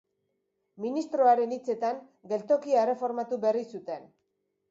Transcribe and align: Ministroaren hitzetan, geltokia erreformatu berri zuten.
Ministroaren 0.85 1.53
hitzetan, 1.57 2.01
geltokia 2.33 2.81
erreformatu 2.87 3.41
berri 3.47 3.65
zuten. 3.77 4.09